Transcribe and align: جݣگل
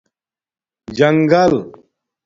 جݣگل 0.97 1.53